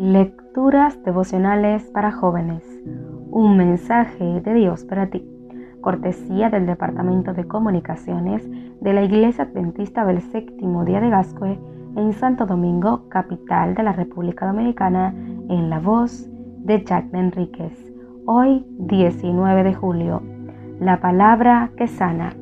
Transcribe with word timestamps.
Lecturas 0.00 1.02
devocionales 1.02 1.82
para 1.90 2.12
jóvenes. 2.12 2.62
Un 3.32 3.56
mensaje 3.56 4.40
de 4.42 4.54
Dios 4.54 4.84
para 4.84 5.10
ti. 5.10 5.28
Cortesía 5.80 6.50
del 6.50 6.66
Departamento 6.66 7.34
de 7.34 7.48
Comunicaciones 7.48 8.48
de 8.80 8.92
la 8.92 9.02
Iglesia 9.02 9.42
Adventista 9.42 10.04
del 10.04 10.20
Séptimo 10.20 10.84
Día 10.84 11.00
de 11.00 11.10
Gascue 11.10 11.58
en 11.96 12.12
Santo 12.12 12.46
Domingo, 12.46 13.08
capital 13.08 13.74
de 13.74 13.82
la 13.82 13.92
República 13.92 14.46
Dominicana, 14.46 15.12
en 15.48 15.68
la 15.68 15.80
voz 15.80 16.30
de 16.58 16.84
Jack 16.84 17.12
Enríquez. 17.12 17.92
Hoy, 18.24 18.64
19 18.78 19.64
de 19.64 19.74
julio. 19.74 20.22
La 20.78 21.00
palabra 21.00 21.72
que 21.76 21.88
sana. 21.88 22.34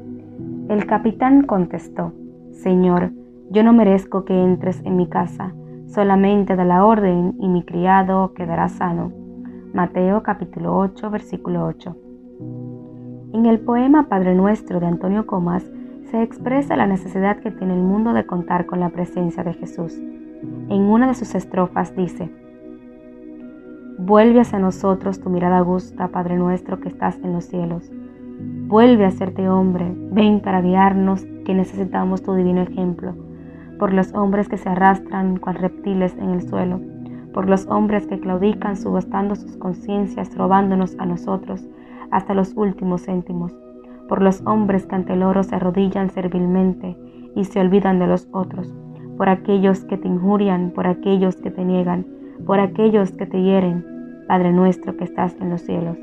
El 0.68 0.84
capitán 0.84 1.45
contestó, 1.45 2.12
Señor, 2.50 3.12
yo 3.48 3.62
no 3.62 3.73
merezco 3.73 4.26
que 4.26 4.44
entres 4.44 4.82
en 4.84 4.96
mi 4.98 5.08
casa 5.08 5.54
solamente 5.86 6.57
da 6.57 6.64
la 6.64 6.85
orden 6.85 7.35
y 7.39 7.49
mi 7.49 7.63
criado 7.63 8.32
quedará 8.35 8.68
sano. 8.68 9.13
Mateo 9.72 10.22
capítulo 10.22 10.77
8 10.79 11.11
versículo 11.11 11.64
8. 11.67 11.96
En 13.32 13.46
el 13.46 13.61
poema 13.61 14.08
Padre 14.08 14.35
Nuestro 14.35 14.80
de 14.80 14.86
Antonio 14.86 15.27
Comas 15.27 15.64
se 16.11 16.22
expresa 16.22 16.77
la 16.77 16.86
necesidad 16.86 17.39
que 17.39 17.50
tiene 17.50 17.75
el 17.75 17.82
mundo 17.82 18.13
de 18.13 18.27
contar 18.27 18.67
con 18.67 18.80
la 18.80 18.91
presencia 18.91 19.44
de 19.44 19.54
Jesús. 19.54 19.94
En 20.68 20.82
una 20.82 21.08
de 21.08 21.14
sus 21.14 21.35
estrofas 21.35 21.94
dice, 21.94 22.30
Vuelve 23.99 24.41
hacia 24.41 24.58
nosotros 24.58 25.21
tu 25.21 25.30
mirada 25.30 25.61
gusta, 25.61 26.08
Padre 26.08 26.36
nuestro 26.36 26.80
que 26.80 26.89
estás 26.89 27.18
en 27.22 27.32
los 27.32 27.46
cielos. 27.46 27.91
Vuelve 28.68 29.05
a 29.05 29.08
hacerte 29.08 29.49
hombre, 29.49 29.91
ven 30.13 30.41
para 30.41 30.61
guiarnos 30.61 31.25
que 31.44 31.55
necesitamos 31.55 32.22
tu 32.22 32.34
divino 32.34 32.61
ejemplo 32.61 33.25
por 33.78 33.92
los 33.92 34.14
hombres 34.14 34.48
que 34.48 34.56
se 34.56 34.69
arrastran 34.69 35.39
cual 35.39 35.56
reptiles 35.56 36.16
en 36.19 36.30
el 36.30 36.48
suelo, 36.48 36.80
por 37.32 37.48
los 37.48 37.66
hombres 37.66 38.06
que 38.06 38.20
claudican 38.20 38.77
subastando 38.77 39.34
sus 39.36 39.56
conciencias, 39.56 40.34
robándonos 40.36 40.96
a 40.98 41.06
nosotros 41.06 41.69
hasta 42.10 42.34
los 42.34 42.54
últimos 42.56 43.04
céntimos, 43.04 43.54
por 44.08 44.22
los 44.22 44.41
hombres 44.47 44.86
que 44.86 44.94
ante 44.94 45.12
el 45.12 45.22
oro 45.22 45.42
se 45.42 45.56
arrodillan 45.56 46.10
servilmente 46.10 46.97
y 47.34 47.44
se 47.44 47.60
olvidan 47.60 47.98
de 47.98 48.06
los 48.06 48.28
otros, 48.32 48.74
por 49.16 49.28
aquellos 49.28 49.84
que 49.84 49.98
te 49.98 50.08
injurian, 50.08 50.70
por 50.70 50.86
aquellos 50.86 51.36
que 51.36 51.50
te 51.50 51.64
niegan, 51.64 52.06
por 52.47 52.60
aquellos 52.60 53.12
que 53.12 53.27
te 53.27 53.42
hieren, 53.42 53.84
Padre 54.27 54.52
nuestro 54.52 54.97
que 54.97 55.04
estás 55.04 55.36
en 55.41 55.50
los 55.50 55.62
cielos. 55.62 55.97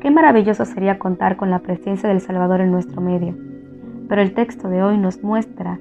Qué 0.00 0.10
maravilloso 0.10 0.64
sería 0.64 0.98
contar 0.98 1.36
con 1.36 1.50
la 1.50 1.60
presencia 1.60 2.08
del 2.08 2.20
Salvador 2.20 2.60
en 2.60 2.70
nuestro 2.70 3.00
medio. 3.00 3.34
Pero 4.06 4.20
el 4.20 4.34
texto 4.34 4.68
de 4.68 4.82
hoy 4.82 4.98
nos 4.98 5.22
muestra 5.22 5.78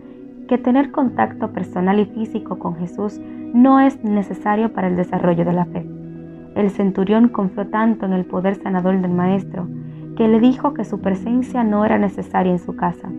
que 0.54 0.60
tener 0.60 0.92
contacto 0.92 1.52
personal 1.52 2.00
y 2.00 2.06
físico 2.06 2.60
con 2.60 2.76
Jesús 2.76 3.20
no 3.56 3.80
es 3.80 4.04
necesario 4.04 4.72
para 4.72 4.88
el 4.88 4.96
desarrollo 4.96 5.46
de 5.46 5.54
la 5.54 5.66
fe. 5.66 5.84
El 6.54 6.70
centurión 6.70 7.30
confió 7.30 7.66
tanto 7.70 8.06
en 8.06 8.14
el 8.14 8.24
poder 8.26 8.54
sanador 8.54 9.02
del 9.02 9.10
Maestro 9.10 9.68
que 10.16 10.28
le 10.28 10.40
dijo 10.40 10.76
que 10.76 10.86
su 10.86 11.02
presencia 11.02 11.64
no 11.64 11.86
era 11.86 11.98
necesaria 11.98 12.52
en 12.52 12.60
su 12.60 12.76
casa. 12.76 13.10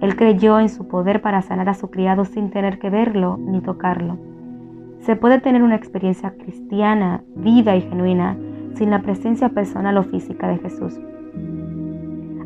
Él 0.00 0.16
creyó 0.16 0.58
en 0.58 0.68
su 0.68 0.88
poder 0.88 1.22
para 1.22 1.40
sanar 1.42 1.68
a 1.68 1.74
su 1.74 1.88
criado 1.88 2.24
sin 2.24 2.50
tener 2.50 2.80
que 2.80 2.90
verlo 2.90 3.38
ni 3.38 3.60
tocarlo. 3.60 4.18
Se 4.98 5.14
puede 5.14 5.38
tener 5.38 5.62
una 5.62 5.76
experiencia 5.76 6.32
cristiana, 6.32 7.22
viva 7.36 7.76
y 7.76 7.82
genuina, 7.82 8.36
sin 8.74 8.90
la 8.90 9.02
presencia 9.02 9.50
personal 9.50 9.98
o 9.98 10.02
física 10.02 10.48
de 10.48 10.58
Jesús. 10.58 11.00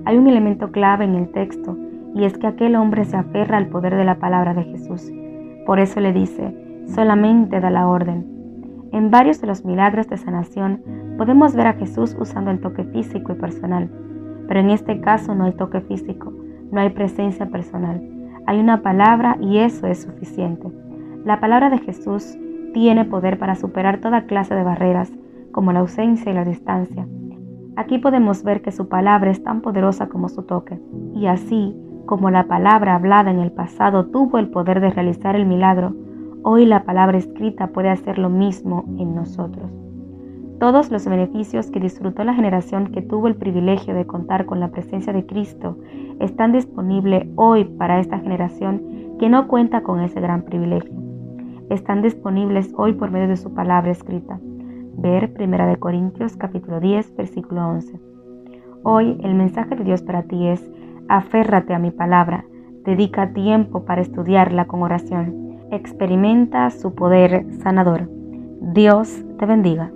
Hay 0.04 0.18
un 0.18 0.26
elemento 0.26 0.72
clave 0.72 1.06
en 1.06 1.14
el 1.14 1.30
texto 1.30 1.78
y 2.16 2.24
es 2.24 2.38
que 2.38 2.46
aquel 2.46 2.76
hombre 2.76 3.04
se 3.04 3.14
aferra 3.14 3.58
al 3.58 3.66
poder 3.66 3.94
de 3.94 4.04
la 4.04 4.14
palabra 4.14 4.54
de 4.54 4.64
Jesús. 4.64 5.12
Por 5.66 5.78
eso 5.80 6.00
le 6.00 6.14
dice, 6.14 6.56
solamente 6.86 7.60
da 7.60 7.68
la 7.68 7.86
orden. 7.86 8.26
En 8.90 9.10
varios 9.10 9.42
de 9.42 9.46
los 9.46 9.66
milagros 9.66 10.08
de 10.08 10.16
sanación 10.16 10.82
podemos 11.18 11.54
ver 11.54 11.66
a 11.66 11.74
Jesús 11.74 12.16
usando 12.18 12.50
el 12.50 12.60
toque 12.60 12.84
físico 12.84 13.32
y 13.32 13.34
personal, 13.34 13.90
pero 14.48 14.60
en 14.60 14.70
este 14.70 14.98
caso 15.02 15.34
no 15.34 15.44
hay 15.44 15.52
toque 15.52 15.82
físico, 15.82 16.32
no 16.72 16.80
hay 16.80 16.88
presencia 16.88 17.50
personal. 17.50 18.00
Hay 18.46 18.60
una 18.60 18.80
palabra 18.80 19.36
y 19.38 19.58
eso 19.58 19.86
es 19.86 20.00
suficiente. 20.00 20.68
La 21.22 21.38
palabra 21.38 21.68
de 21.68 21.78
Jesús 21.78 22.38
tiene 22.72 23.04
poder 23.04 23.38
para 23.38 23.56
superar 23.56 24.00
toda 24.00 24.24
clase 24.24 24.54
de 24.54 24.64
barreras, 24.64 25.12
como 25.52 25.70
la 25.72 25.80
ausencia 25.80 26.32
y 26.32 26.34
la 26.34 26.46
distancia. 26.46 27.06
Aquí 27.76 27.98
podemos 27.98 28.42
ver 28.42 28.62
que 28.62 28.72
su 28.72 28.88
palabra 28.88 29.30
es 29.30 29.42
tan 29.42 29.60
poderosa 29.60 30.08
como 30.08 30.30
su 30.30 30.44
toque, 30.44 30.80
y 31.14 31.26
así 31.26 31.76
como 32.06 32.30
la 32.30 32.44
palabra 32.44 32.94
hablada 32.94 33.30
en 33.30 33.40
el 33.40 33.52
pasado 33.52 34.06
tuvo 34.06 34.38
el 34.38 34.48
poder 34.48 34.80
de 34.80 34.90
realizar 34.90 35.36
el 35.36 35.44
milagro, 35.44 35.94
hoy 36.42 36.64
la 36.64 36.84
palabra 36.84 37.18
escrita 37.18 37.68
puede 37.68 37.90
hacer 37.90 38.18
lo 38.18 38.30
mismo 38.30 38.84
en 38.98 39.14
nosotros. 39.14 39.70
Todos 40.60 40.90
los 40.90 41.04
beneficios 41.06 41.70
que 41.70 41.80
disfrutó 41.80 42.24
la 42.24 42.32
generación 42.32 42.92
que 42.92 43.02
tuvo 43.02 43.28
el 43.28 43.34
privilegio 43.34 43.92
de 43.94 44.06
contar 44.06 44.46
con 44.46 44.58
la 44.60 44.68
presencia 44.68 45.12
de 45.12 45.26
Cristo 45.26 45.76
están 46.18 46.52
disponibles 46.52 47.28
hoy 47.36 47.64
para 47.64 48.00
esta 48.00 48.18
generación 48.20 49.16
que 49.18 49.28
no 49.28 49.48
cuenta 49.48 49.82
con 49.82 50.00
ese 50.00 50.20
gran 50.20 50.42
privilegio. 50.42 50.94
Están 51.68 52.00
disponibles 52.00 52.72
hoy 52.76 52.94
por 52.94 53.10
medio 53.10 53.28
de 53.28 53.36
su 53.36 53.52
palabra 53.52 53.90
escrita. 53.90 54.38
Ver 54.96 55.34
1 55.38 55.78
Corintios 55.78 56.36
capítulo 56.36 56.80
10 56.80 57.16
versículo 57.16 57.68
11. 57.68 58.00
Hoy 58.82 59.18
el 59.24 59.34
mensaje 59.34 59.74
de 59.74 59.84
Dios 59.84 60.00
para 60.00 60.22
ti 60.22 60.46
es 60.46 60.70
Aférrate 61.08 61.72
a 61.72 61.78
mi 61.78 61.92
palabra, 61.92 62.44
dedica 62.84 63.32
tiempo 63.32 63.84
para 63.84 64.02
estudiarla 64.02 64.66
con 64.66 64.82
oración. 64.82 65.58
Experimenta 65.70 66.68
su 66.70 66.94
poder 66.94 67.46
sanador. 67.62 68.08
Dios 68.60 69.24
te 69.38 69.46
bendiga. 69.46 69.92